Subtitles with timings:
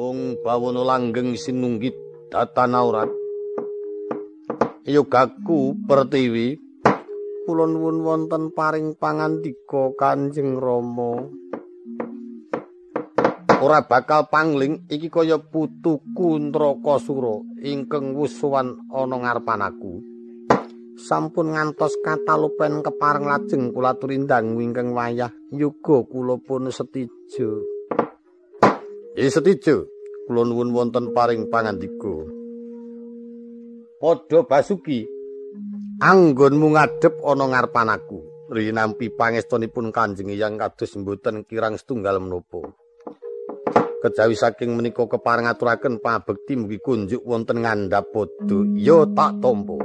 [0.00, 1.92] Ong bawono langgeng sinunggit
[2.32, 3.12] datanaurat.
[4.88, 6.56] Yogaku pertiwi
[7.44, 11.28] kula nuwun wonten paring pangandika Kanjeng Rama.
[13.60, 20.00] Ora bakal pangling iki kaya putuku Ndrakasura ingkang sowan ana ngarepan aku.
[21.00, 27.79] sampun ngantos katalupen kepareng lajeng kula turindang wingkang wayah yoga kula pun setijo
[29.28, 29.90] setijo
[30.24, 32.14] kula nuwun wonten paring pangandika
[34.00, 35.20] padha basuki
[36.00, 38.18] anggonmu ngadep ana ngarepan aku.
[38.50, 42.74] Rinampi pangestunipun kanjeng yang kados mboten kirang setunggal menapa.
[44.02, 48.58] Kejawi saking menika kepareng aturaken pabekti mugi kunjuk wonten ngandhap padha.
[48.74, 49.78] Ya tak tampa.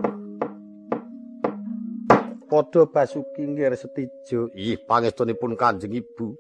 [2.50, 6.34] Padha basuki nggih setijo ih pangestunipun kanjeng ibu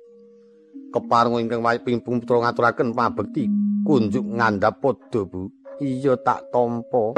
[0.95, 3.51] kepareng ingkang ping putra ngaturaken pabekti
[3.83, 5.51] kunjuk ngandhap padha bu.
[5.83, 7.11] Iya tak tampa.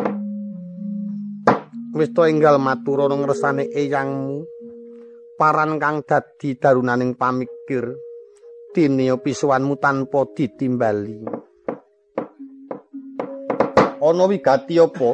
[1.93, 4.45] Wis to enggal matur ana ngresane eyangmu.
[5.37, 7.93] Paran kang dadi darunaning pamikir
[8.73, 11.21] tinio pisuwanmu tanpa ditimbali.
[14.01, 15.09] Ana wigati apa?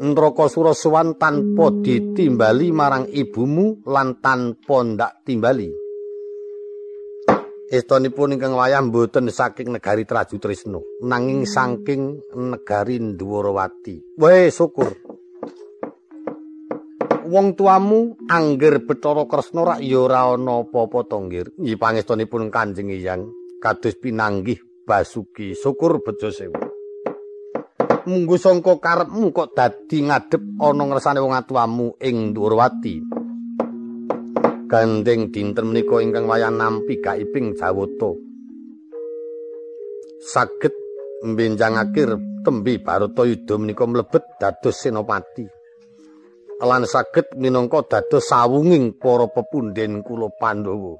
[0.00, 5.89] Nraka Surasawan tanpa ditimbali marang ibumu lan tanpa ndak timbali.
[7.70, 14.18] Estonipun ingkang wayah mboten saking negari Traju Trisno, nanging saking negari Ndwarawati.
[14.18, 14.90] Weh, syukur.
[17.30, 21.46] Wong tuamu angger Bathara Kresna rak ya ora ana apa-apa to, Nggir.
[21.54, 23.30] Nggih pangestunipun Kanjeng Hyang
[23.62, 25.54] kados pinanggih Basuki.
[25.54, 26.58] Syukur bejo sewu.
[28.10, 33.19] munggo sangka karepmu kok dadi ngadep ana ngersane wong atuamu ing Durwati.
[34.70, 38.14] Gandeng dinten menika ingkang wayah nampi gaiping Jawata.
[40.22, 40.70] Saged
[41.26, 42.14] mbenjang akhir
[42.46, 45.42] tembi Baratayuda menika mlebet dados senopati.
[46.62, 50.94] Lan saged minangka dados sawunging para pepunden kula Pandhawa.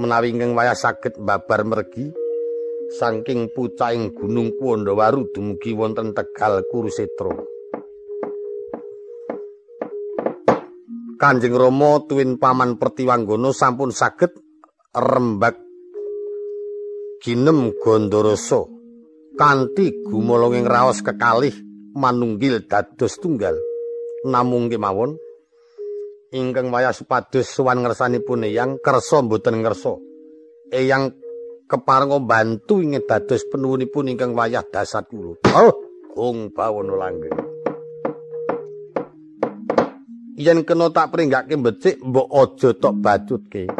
[0.00, 2.16] Menawi ingkang wayah saged babar mergi
[2.96, 7.53] saking pucaing gunung Kuwandawaru dumugi wonten Tegal Kurusetra.
[11.24, 14.36] Kanjeng Rama tuwin paman Pertiwanggana sampun saged
[14.92, 15.56] rembag
[17.24, 18.68] ginem Gandarasa
[19.32, 21.56] kanthi gumolonging raos kekalih
[21.96, 23.56] manunggil dados tunggal.
[24.28, 25.16] Namung kemawon
[26.28, 29.96] ingkang wayah supados sowan ngersanipun Eyang kersa mboten ngersa.
[30.76, 31.08] Eyang
[31.64, 35.40] keparenga bantu ing dados penuwunipun ingkang wayah dasat kula.
[35.56, 35.72] Oh,
[36.12, 37.43] Gung Bawono Langgeng.
[40.34, 43.70] Yen kena tak pringgake becik, mbok aja tok bacutke.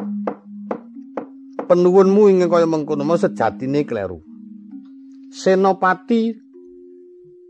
[1.67, 4.23] Penuwunmu ingkang kaya mengkono mau sejatine kleru.
[5.35, 6.31] Senopati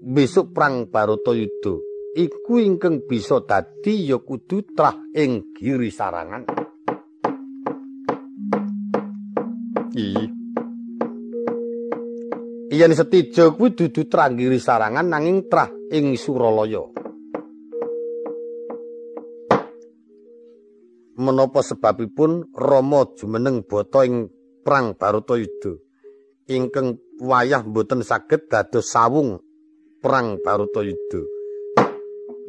[0.01, 1.75] besok perang Baratayuda
[2.17, 6.43] iku ingkang bisa dadi ya kudu trah ing giri sarangan.
[9.93, 10.25] Iya.
[12.75, 17.04] Yen setijo kuwi dudu tranggiri sarangan nanging trah ing Suralaya.
[21.25, 24.29] Menapa sebabipun Rama jumeneng bata ing
[24.61, 25.73] perang Baratayuda
[26.53, 29.41] ingkang wayah mboten saged dados sawung
[30.05, 31.21] perang Baratayuda.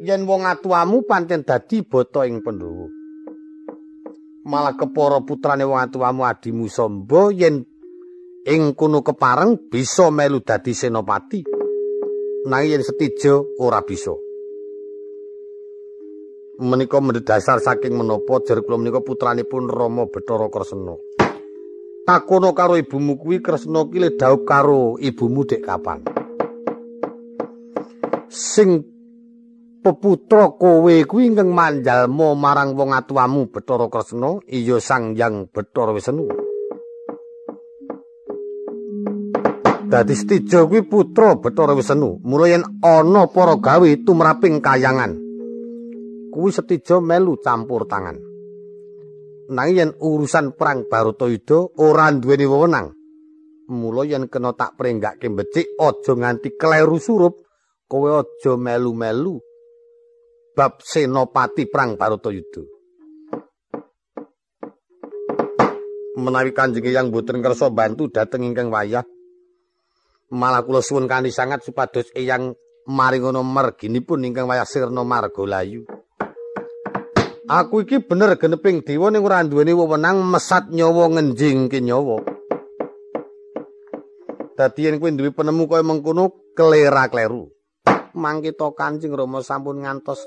[0.04, 3.06] Yen wong atuamu pancen dadi bata ing Pandhawa.
[4.46, 7.66] malah kepara putrane wong atuwamu adimu Samba yen
[8.46, 11.42] ing kono kepareng bisa melu dadi senopati
[12.46, 14.14] nanging yen setijo ora bisa
[16.60, 20.96] menika mendasar saking menapa jer kula menika putranipun Rama Bathara Kresna
[22.06, 24.08] takono karo ibumu kuwi Kresna ki le
[24.44, 26.00] karo ibumu dek kapan
[28.32, 28.84] sing
[29.86, 36.26] peputra kowe kuwi ingkang manjalma marang wong atuwamu Bathara Kresna iya Sang Hyang Bathara Wisnu.
[39.86, 45.25] Dadi Stijo kuwi putra Bathara Wisnu, mula yen ana para gawe tumraping kayangan.
[46.36, 48.20] Kuwi Stijo melu campur tangan.
[49.56, 52.92] Nanging yen urusan perang Baratayuda ora duweni wewenang.
[53.72, 57.40] Mula yen kena tak prenggake becik aja nganti kleru surup,
[57.88, 59.40] kowe aja melu-melu
[60.52, 62.62] bab senopati perang Baratayuda.
[66.20, 69.08] Menawi Kanjeng yang boten kersa bantu dhateng ingkang wayah,
[70.36, 72.52] malah kula suwun kanthi sangat supados eyang
[72.92, 75.95] maringono merginipun ingkang wayah sirna margalayu.
[77.46, 82.18] Aku iki bener geneping dewa ning ora duweni wewenang mesat nyawa ngenjingke nyawa.
[84.58, 87.46] Dadi yen kowe duwe penemu kaya mengkono kelera-kleru.
[88.18, 90.18] Mangkita Kanjeng Rama sampun ngantos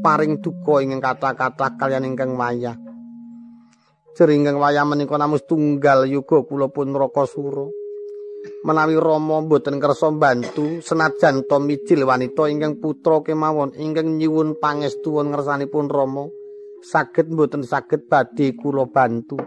[0.00, 2.80] paring duka ing kata-kata kalian ingkang wayah.
[4.16, 7.68] Jeringang wayah menika namus tunggal yuga kula pun Rakasura.
[8.66, 15.18] Menawi Rama mboten kersa bantu senajan to mijil wanita ingkang putra kemawon ingkang nyuwun pangestu
[15.22, 16.26] ngersanipun Rama
[16.82, 19.38] saged mboten saged badhe kula bantu.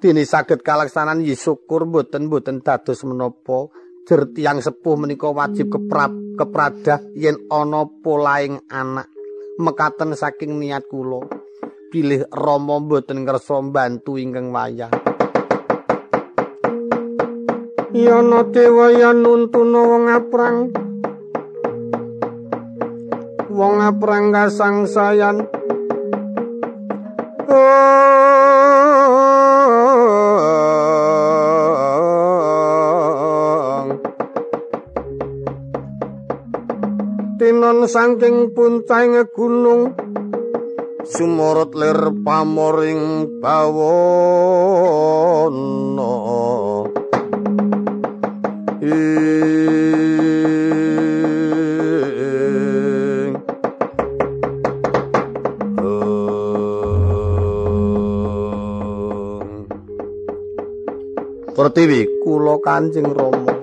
[0.00, 3.72] Dene saged kalaksanan ya syukur mboten-mboten dados menapa
[4.04, 9.08] jer tiyang sepuh menika wajib keprap kepradah yen ana polaing anak
[9.56, 11.24] mekaten saking niat kula
[11.88, 15.03] pilih Rama mboten ngersa bantu ingkang wayah
[17.94, 20.74] Yana dewa ya nuntuna wong aprang.
[23.54, 25.46] Wong aprang kasang sayan.
[37.38, 39.94] Tinon saking puncing gunung
[41.06, 43.94] sumorot lir pamoring bawono
[48.84, 49.00] Pertiwi
[62.20, 63.56] kula Kanjeng Rama.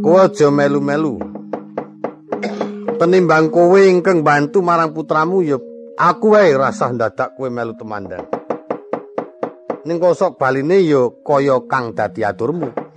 [0.00, 1.20] Kowe aja melu-melu.
[2.96, 5.60] Penimbang kowe ingkang bantu marang putramu ya
[6.00, 8.24] aku wae rasah dadak kowe melu temandang.
[9.84, 12.89] Ning kosok baline ya kaya kang dadi aturmu.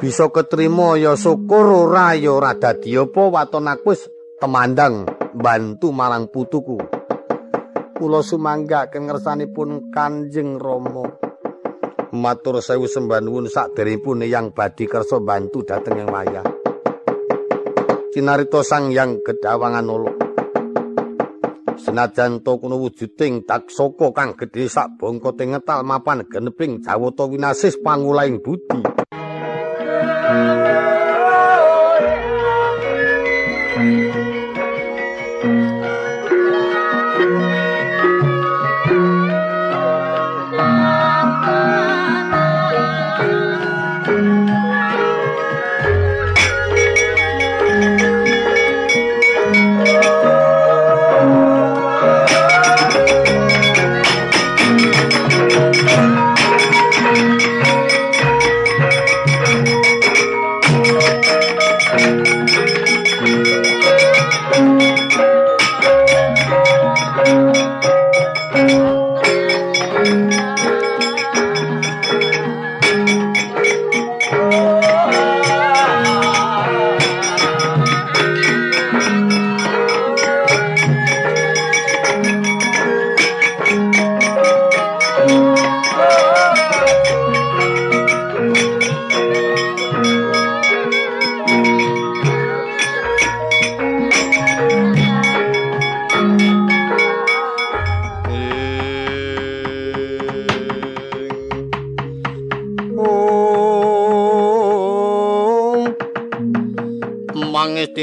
[0.00, 4.08] Bisa ketrima ya syukur ora ya ora dadi apa waton aku wis
[4.40, 5.04] temandang
[5.36, 6.80] bantu marang putuku.
[8.00, 11.30] Kula sumangga kengersanipun Kanjeng Rama.
[12.10, 16.42] matur sewu sembah nuwun sakderengipun yang badhe kersa bantu dhateng yang wayah.
[18.10, 20.10] Cinarita sang yang gedawangan olo.
[21.80, 28.42] Senajan to kuno wujuding taksaka kang gedhe sak bongkote ngetal mapan geneping jawata winasis pangulaing
[28.42, 29.09] budi.
[30.30, 30.69] Thank.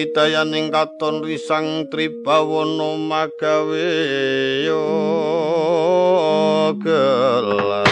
[0.05, 3.89] Dayaning katon risang tribawana magawe
[4.69, 4.85] yo
[6.77, 7.89] gelar.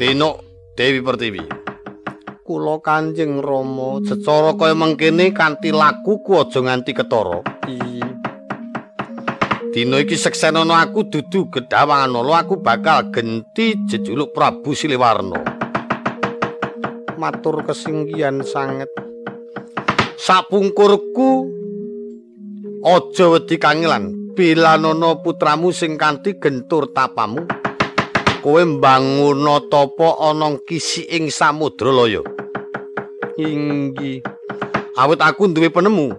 [0.00, 0.30] Dino
[0.72, 1.44] Dewi Pertiwi.
[2.40, 7.59] Kula Kanjeng Rama secara kaya mengkene kanthi laku ku aja nganti ketara
[9.70, 15.38] Dino iki seksenono aku dudu gedhawangan lo aku bakal genti jejuluk Prabu Siliwarno.
[17.14, 18.90] Matur kesinggihan sanget.
[20.18, 21.46] Sapungkurku
[22.82, 24.34] aja wedi kangelan.
[24.34, 27.46] Bilanono putramu sing kanthi gentur tapamu.
[28.42, 32.26] Kowe mbangun tapa ana kisi ing samudra laya.
[33.38, 34.18] Inggi.
[34.98, 36.10] Awit aku duwe penemu.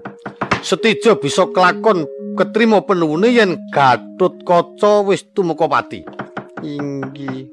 [0.64, 6.06] Setijo bisa kelakon ketrima penuwune yen Gatut Kaca wis tumeka pati.
[6.64, 7.50] Inggih.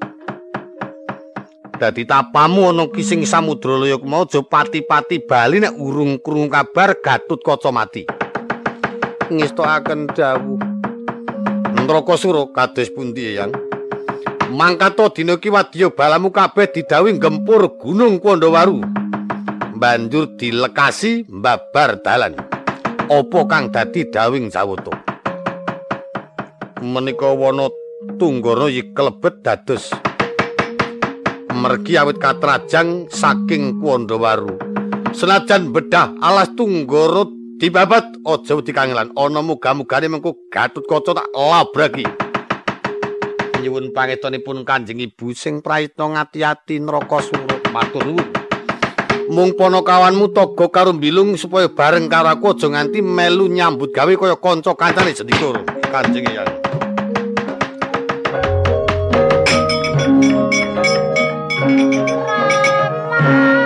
[1.79, 7.39] Dadi tapamu ana kising samudra laya mau aja pati-pati bali nek urung krungu kabar Gatut
[7.43, 8.03] Kaca mati.
[9.29, 10.61] Ngestokaken dawuh.
[11.79, 13.53] Ndrakasura kados pundi yang?
[14.49, 18.99] Mangkato dina iki wadya balamu kabeh didhawuhi gempur Gunung Pandawaru.
[19.79, 22.48] banjur dilekasi mbabar dalan.
[23.09, 24.93] Apa kang dadi dawing Jawata?
[26.85, 27.65] Menika wana
[28.21, 29.89] Tunggara iki klebet dados
[31.49, 34.61] mergi awit katrajang saking Kuwandawaru.
[35.17, 37.25] Senajan bedah alas Tunggara
[37.57, 42.05] dibabat aja wedi kangelan ana muga-mugane mengko Gatutkaca tak labragi.
[43.59, 48.38] Nyuwun pangestunipun Kanjeng Ibu sing prayitna ngati-ati neraka surut matur nuwun.
[49.29, 54.33] Mung ponokawanmu togo karo bilung supaya bareng karo aku aja nganti melu nyambut gawe kaya
[54.41, 55.61] kanca kancane jendikur
[55.93, 56.49] Kanjeng Hyang.
[63.19, 63.58] tata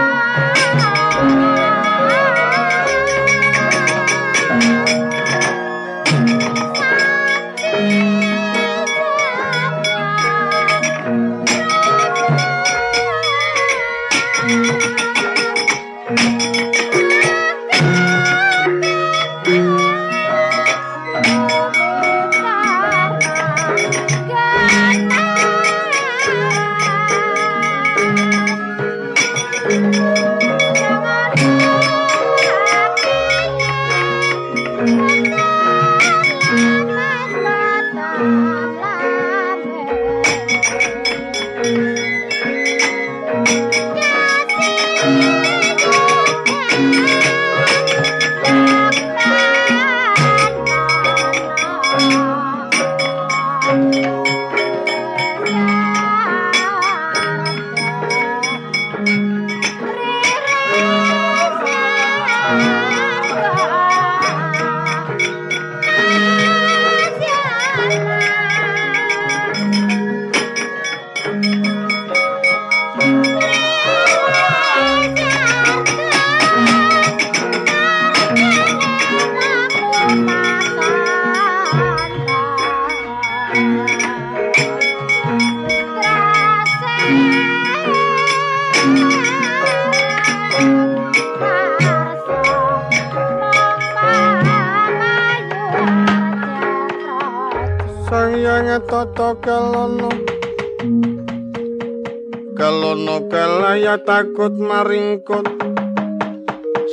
[104.03, 105.48] takut maringkut.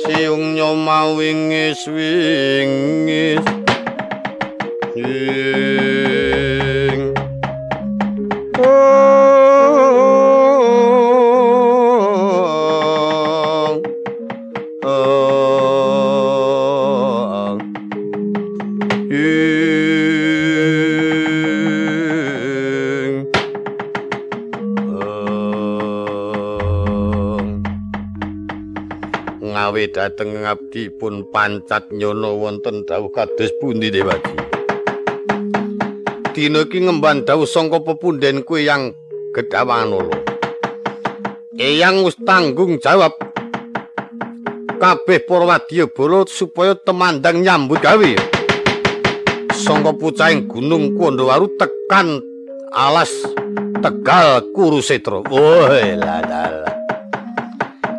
[0.01, 3.60] Siung nyoma wingis wingis
[29.91, 34.33] dhateng ngabdi pun pancat nyono wonten dawuh kados pundi Dewadi.
[36.31, 38.95] Dina iki ngemban dawuh sangka pepunden kuwi yang
[39.35, 40.15] Gedhawanala.
[41.59, 43.15] Eyang wis tanggung jawab
[44.79, 48.11] kabeh para wadyabala supaya temandang nyambut gawe.
[49.51, 52.23] Sangka pucahing Gunung Kuwandawaru tekan
[52.71, 53.11] alas
[53.83, 55.21] Tegal Kurusetra.
[55.27, 56.41] Woe la la.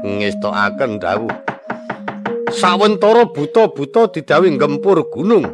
[0.03, 1.52] ngestokaken dawuh
[2.53, 5.49] sawentara buta-buta didhawuhi gempur gunung.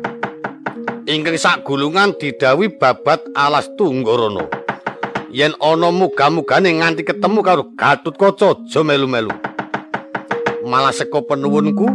[1.08, 4.44] Ingkang sagulungan didhawuhi babat alas tunggarana.
[5.32, 9.32] Yen ana muga-mugane nganti ketemu karo Gatutkaca aja melu-melu.
[10.68, 11.88] Malah saka penuwunku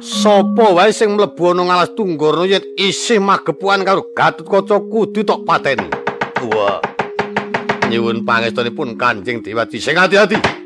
[0.00, 5.90] sapa wae sing mlebu ana alas tunggarana yen isih magepuan karo Gatutkaca kudu tok pateni.
[6.48, 6.80] Wah
[7.88, 10.63] nyuwun pangestunipun Kanjeng Dewati sing ati-ati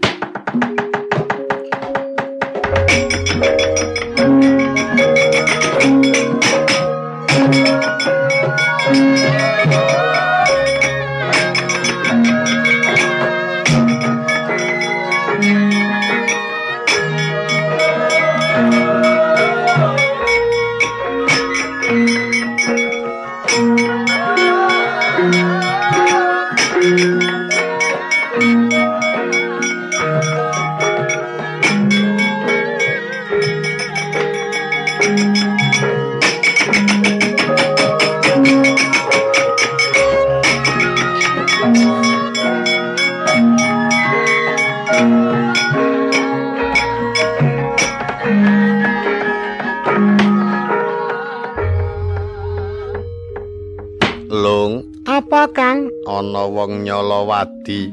[56.19, 57.93] ana wong nyala wadi.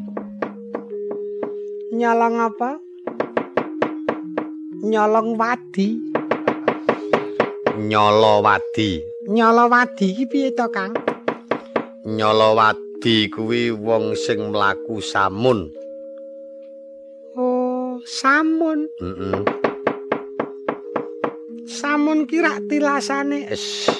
[1.93, 2.79] Nyalang apa?
[4.85, 6.04] Nyolong wadi.
[7.75, 9.03] Nyolo wadi.
[9.27, 10.95] Nyolo wadi iki piye to, Kang?
[12.07, 15.75] Nyolo wadi kuwi wong sing mlaku samun.
[17.35, 18.87] Oh, samun.
[19.03, 19.43] Heeh.
[19.43, 19.43] Mm
[21.67, 23.51] Samun kira tilasane.
[23.51, 23.91] Es.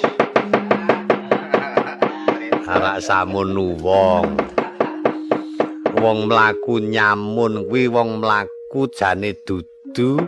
[2.64, 3.52] Arak samun
[3.84, 4.40] wong.
[6.00, 10.24] Wong mlaku nyamun kuwi wong mlaku jane dudu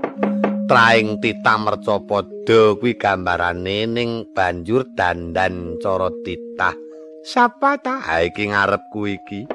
[0.69, 6.77] traing titah mercapada kuwi gambarane ning banjur dandan cara titah.
[7.25, 8.05] Sapa ta?
[8.05, 9.49] Iki ngarepku iki.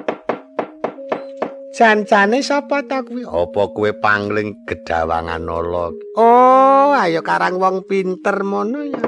[1.74, 3.22] Jan-jane sapa ta kuwi?
[3.22, 5.94] Apa kowe pangling gedawangan ala?
[6.18, 9.02] Oh, ayo karang wong pinter mono ya.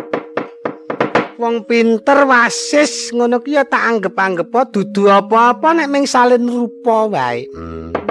[1.36, 7.44] Wong pinter wasis ngono ki ya tak anggap-anggep dudu apa-apa nek ming salin rupa wae.
[7.50, 8.05] Hmm.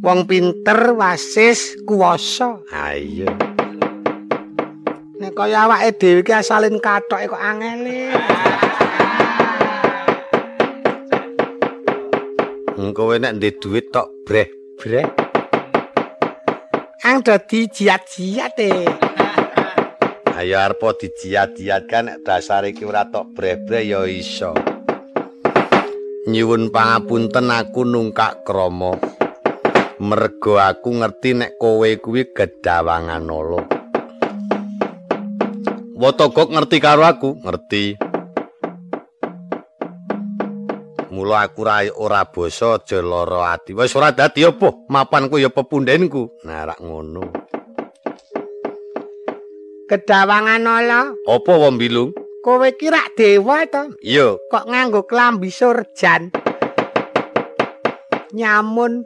[0.00, 2.64] Wong pinter wasis kuwasa.
[2.72, 3.28] Ha iya.
[5.20, 8.08] Nek kaya awake dhewe ki asalin kathoke kok angele.
[12.80, 15.04] Engko nek ndek dhuwit tok breh-breh.
[17.04, 18.72] Ang dadi jiat-jiat e.
[20.32, 24.56] Ayo arep dijiat-jiat kan nek dasar iki ora tok breh-breh ya iso.
[26.24, 29.19] Nyuwun pangapunten aku nungkak krama.
[30.00, 33.60] Mergo aku ngerti nek kowe kuwi gedawangan ala.
[36.00, 38.00] Wotogok ngerti karo aku, ngerti.
[41.12, 43.76] Mula aku ra ora basa aja lara ati.
[43.76, 44.72] Wis ora dadi apa?
[44.88, 46.40] Mapanku ya pepundhenku.
[46.48, 47.28] Nah, rak ngono.
[49.84, 52.14] Gedawangan ala, Apa wong bilung?
[52.40, 53.92] kowe ki rak dewa to?
[54.00, 56.32] Iya, Kok nganggo klambi surjan?
[58.32, 59.04] Nyamun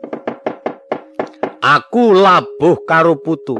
[1.64, 3.56] aku labuh karo putu.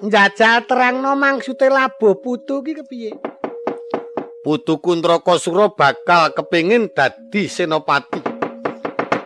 [0.00, 3.12] njajal terangno maksude labuh putu ki kepiye?
[4.40, 8.24] Putu Kuntrakasura bakal kepingin dadi senopati.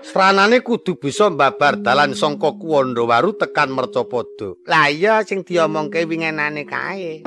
[0.03, 4.59] Sranane kudu bisa mbabar dalan sangka Kuwandawaru tekan Mercapada.
[4.67, 7.23] Lah iya sing diomongke wingenane kae.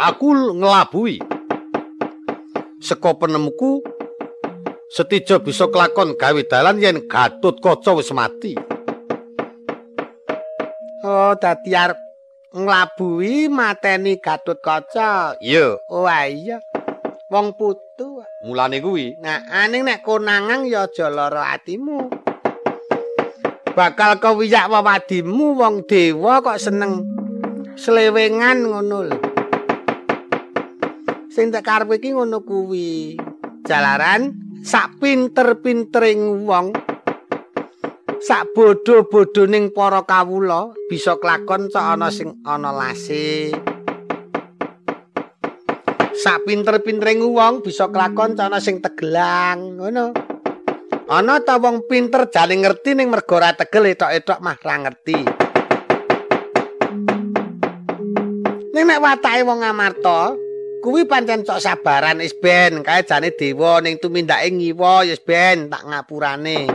[0.00, 1.20] Aku nglabuhi.
[2.80, 3.84] Seka penemuku
[4.90, 8.58] Setijo bisa kelakon gawe dalan yen Gatotkaca wis mati.
[11.06, 11.94] Oh, dadi arep
[12.50, 15.38] nglabuhi mateni Gatotkaca.
[15.38, 16.58] Iya, Oh iya.
[17.30, 18.18] Wong putu.
[18.42, 22.10] mulane kuwi Nah, aning nek konangan ya aja lara atimu.
[23.70, 27.06] Bakal kewiyak wawadimu wong dewa kok seneng
[27.78, 29.18] slewengan ngono lho.
[31.30, 33.14] Sing tak karepe iki ngono kuwi.
[33.62, 36.76] Jalaran sak pinter-pintering wong
[38.20, 43.56] sak bodho-bodhoning para kawula bisa klakon cok ana sing ana lase.
[46.20, 50.12] Sak pinter-pintering wong bisa klakon cok ana sing tegelang, ngono.
[51.10, 55.18] Ana ta wong pinter jane ngerti ning mergo ora tegel etok-etok mah ra ngerti.
[58.70, 60.36] Ning nek watake wong Amarta,
[60.80, 65.84] kuwi pancen cok sabaran is ben kae jane dewa ning tumindake ngiwa ya ben tak
[65.84, 66.66] ngapurane.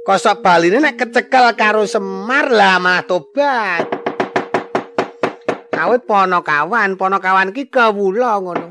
[0.00, 3.84] Kosok baline nek kecekel karo Semar lah malah tobat.
[5.80, 8.68] Awit ponokawan, ponokawan ki kawula ngono.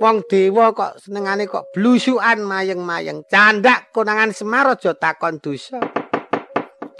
[0.00, 3.24] Wong dewa kok senengane kok blusukan mayeng-mayeng.
[3.24, 5.80] Candak konangan Semar aja takon dosa.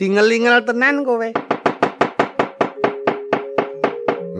[0.00, 1.54] Dingelingel tenan kowe.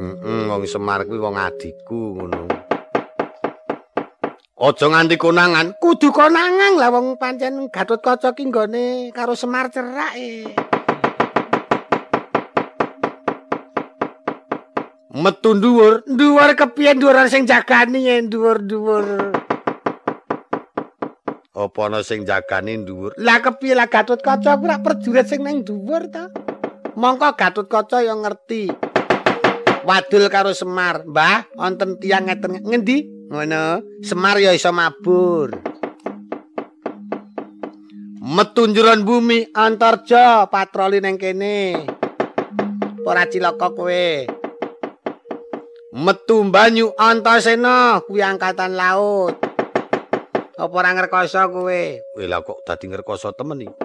[0.05, 2.45] Heeh, wong Semar kuwi wong adikku ngono.
[4.55, 5.77] Aja nganti konangan.
[5.81, 10.53] Kudu konangan lah wong pancen Gatotkaca ki nggone karo Semar cerak e.
[15.15, 16.05] Metu dhuwur.
[16.05, 19.33] Dhuwur kepiye dhuwur sing jagani yen dhuwur-dhuwur.
[21.55, 23.17] Apa ana sing jagani dhuwur?
[23.17, 26.29] Lah kepiye lah Gatotkaca ora prajurit sing nang dhuwur ta?
[26.97, 28.94] Mongko Gatotkaca ya ngerti.
[29.85, 33.05] Wadul karo Semar, Mbah, wonten tiyang ngeten ngendi?
[33.29, 33.85] Ngono.
[34.01, 35.53] Semar ya iso mabur.
[38.25, 39.45] Metu njeron bumi.
[39.53, 41.85] Antarja patroli nang kene.
[43.05, 44.09] Ora cilaka kowe.
[45.93, 46.97] Metu banyu.
[46.97, 49.37] Antasena kuwi angkatan laut.
[50.57, 51.83] Apa ora ngrekoso kowe?
[52.01, 53.77] Wih lah kok dadi ngrekoso temen iki.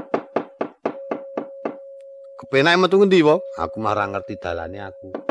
[2.40, 3.20] Kepenake metu ngendi?
[3.60, 5.29] Aku ora ngerti dalane aku.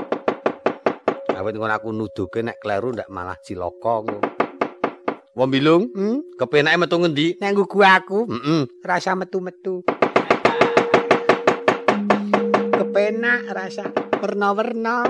[1.39, 4.27] Awit ngono aku nuduhke nek kleru ndak malah cilaka ngono.
[5.39, 6.27] Wong bilung, Hmm?
[6.35, 7.39] kepenake metu ngendi?
[7.39, 8.67] Nang gugu aku Heeh.
[8.83, 9.87] rasa metu-metu.
[12.75, 13.87] kepenak rasa
[14.19, 15.07] werna-werna.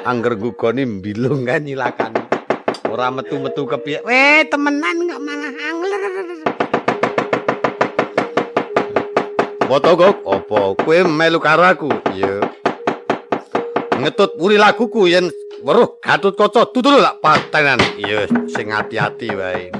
[0.00, 2.16] Angger gugoni mbilung kan nyilakan.
[2.88, 4.00] Ora metu-metu kepiye.
[4.00, 6.02] Weh, temenan kok malah angler.
[9.66, 11.90] Foto kok apa kowe melu karo aku?
[12.16, 12.55] Iya.
[13.96, 15.32] Ngetut puri laguku yen
[15.64, 17.80] weruh Gatut Kaca tutul lak patenan.
[17.96, 19.72] Iya, sing ati-ati wae.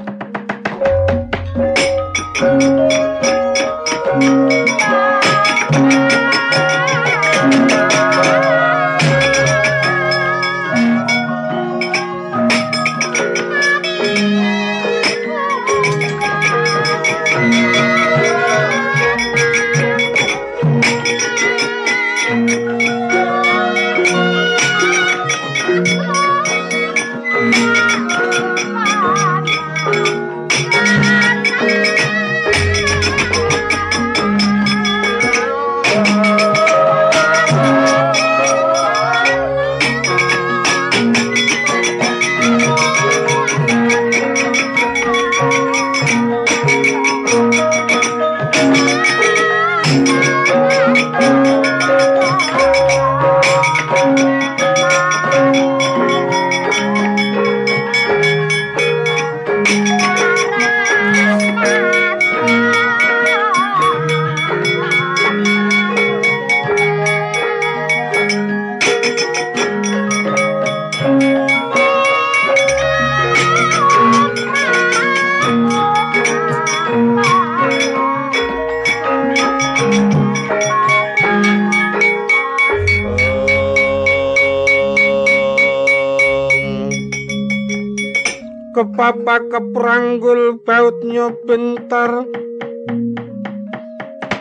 [88.77, 92.29] Kepapa kepranggul bautnya bentar.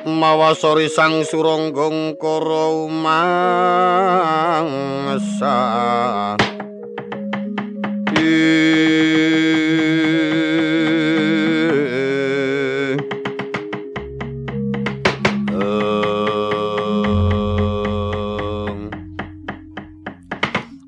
[0.04, 3.16] Mawasori sang suronggong koro mangsa.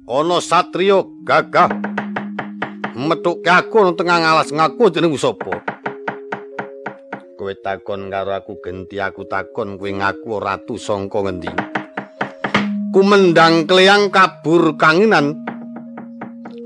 [0.04, 1.88] Ono satrio gagah
[2.98, 5.62] metuke aku nang tengah ngalas ngaku jeneng sapa?
[7.38, 11.54] Kowe takon karo aku genti aku takon kowe ngaku ratu sangka ngendi?
[12.90, 15.38] Kumendang kleyang kabur kanginan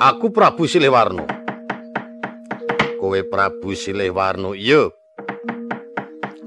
[0.00, 1.28] aku Prabu Silewarno
[2.96, 4.88] kowe Prabu Silewarno iya.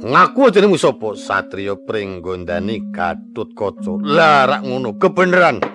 [0.06, 1.17] Ngaku jenengmu sapa?
[1.17, 5.74] Satriya pringgondani Gatut Kaca lah rak ngono kebeneran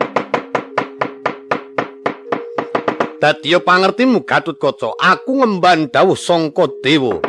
[3.21, 7.21] Dadiya pangertimu Gatut Kaca, aku ngemban dawuh sangka dewa.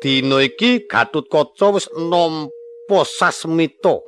[0.00, 4.00] Dina iki Gatut Kaca wis nampa sasmita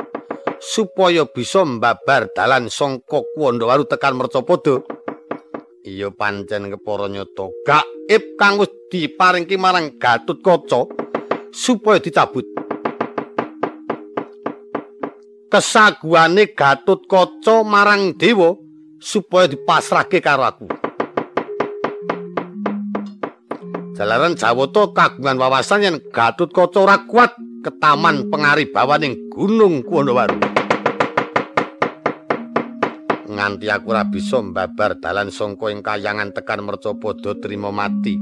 [0.57, 4.81] supaya bisa mbabar dalan sangka Kuwandawaru tekan Mercapada.
[5.85, 10.89] Iya pancen kepara nyata, gaib kang wis diparingke marang Gatut Kaca
[11.53, 12.49] supaya dicabut.
[15.53, 18.70] Kesaguane Gatut Kaca marang dewa
[19.01, 20.69] supaya dipasrahke karo aku.
[23.97, 30.41] Jalaran Jawata kagungan wawasan yen Gatut Kaca ora kuat ketaman pengaribawaning Gunung Kuwandawaru.
[33.29, 38.17] Nganti aku ora bisa mbabar dalan sangka ing kayangan tekan Mercapada trima mati.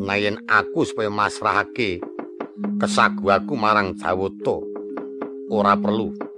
[0.00, 2.00] Nayen aku supaya masrahake
[2.80, 4.56] kesaguhaku marang Jawata
[5.52, 6.31] ora perlu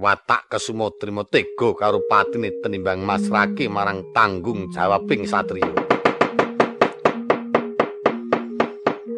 [0.00, 5.68] watak kesumotrima tega karo patine tenimbang masrake marang tanggung jawabing satriya.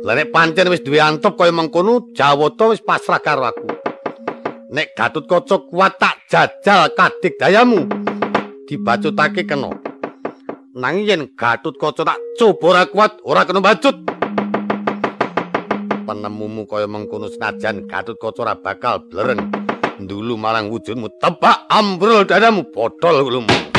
[0.03, 3.71] Lah nek pancen wis duwe antep kaya mengkono, Jawata wis pasrah karo aku.
[4.75, 7.87] Nek Gatut Kaca kuat tak jajal kadik dayamu.
[8.66, 9.71] Dibacutake kena.
[10.75, 13.95] Nanging yen Gatut Kaca tak coba ora kuat, ora kena bacut.
[16.03, 19.62] Penemumu kaya mengkono senajan Gatut Kaca ora bakal blereng.
[20.00, 23.71] Dulu marang wujudmu tebak ambrol dadamu botol gulumu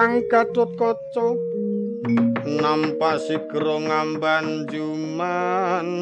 [0.00, 1.36] sang Gatut Kaca
[2.48, 6.00] nampa sigra ngamban jumantara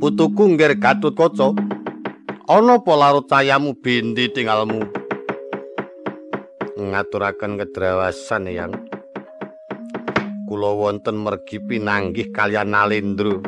[0.00, 1.73] Putuku ngger Gatut Kaca
[2.44, 4.84] ana apa larut cayamu bindi tinggalmu?
[6.76, 8.72] Ngaturaken kedrawasan yang
[10.44, 13.40] kula wonten mergi pinanggih kalian Nalendra.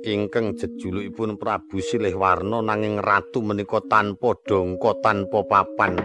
[0.00, 6.00] Ingkang jejulukipun Prabu Silih Warna nanging ratu menika tanpa dongko tanpa papan.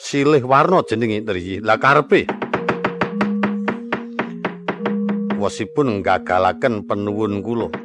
[0.00, 2.24] Silih Warna jenenge Tri la karepe?
[5.36, 7.83] Wasipun nggagalaken penuwun kula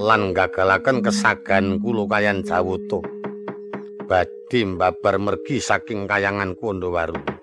[0.00, 3.04] lan gagalaken kesagan kula kayan Jawata.
[4.08, 7.40] Badhe mbabar mergi saking kayangan Kondowaru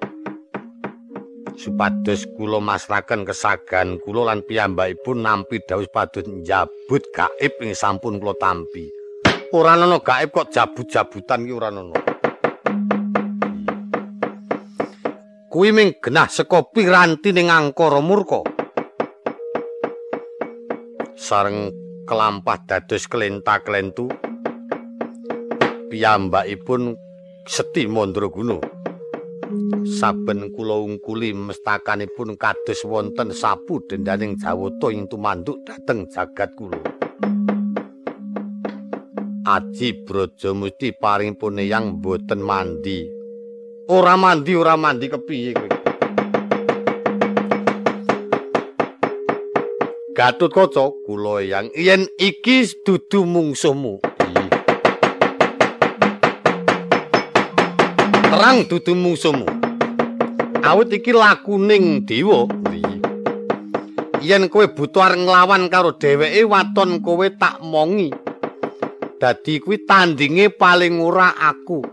[1.57, 8.37] supados kula masraken kesagan kula lan piyambakipun nampi dawuh padut njabut gaib ing sampun kula
[8.37, 8.93] tampi.
[9.55, 11.97] Ora ana gaib kok jabut-jabutan ki ora ana
[15.47, 18.45] kuwi ming genah saka ning angkara murka.
[21.17, 24.07] Sareng kelampah dados kelenta-kelentu
[25.91, 26.95] piyambakipun
[27.43, 28.63] Seti Mandraguna.
[29.87, 36.79] Saben kula ungkuli mestakanipun kados wonten sapu dendaning Jawata ing tumanduk dhateng jagat kula.
[39.47, 43.07] Aji Brajamusti paring puneyang boten mandi.
[43.87, 45.76] Ora mandi ora mandi kepiye kowe
[50.17, 54.01] Gatut Kaca kula yang yen iki dudu mungsuhmu.
[58.25, 59.45] Terang dudu mungsuhmu.
[60.65, 62.49] Awit iki lakuning dewa.
[64.25, 68.09] Yen kowe butuh arep nglawan karo dheweke waton kowe tak mongi.
[69.21, 71.85] Dadi kuwi tandinge paling ora aku.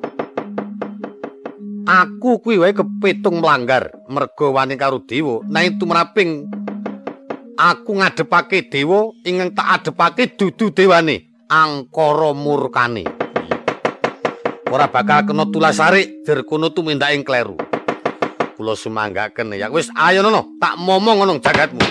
[1.84, 5.44] Aku kuwi wae kepitung melanggar mergo wani karo dewa.
[5.44, 6.63] Nanging tumraping
[7.54, 13.04] aku ngadepake dewa ingkang tak adepake dudu dewane angkara murkane.
[14.74, 17.54] Ora bakal kena tulasarik jer kono tumindak ing kleru.
[18.58, 21.86] Kula sumanggaken ya wis ayo nono tak momong ngono jagatmu.